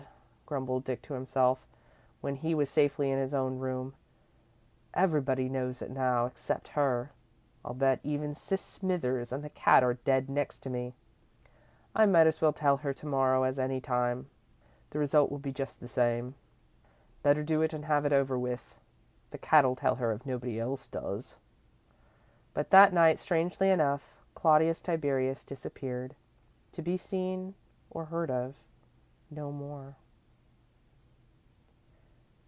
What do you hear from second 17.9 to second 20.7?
it over with. The cat'll tell her if nobody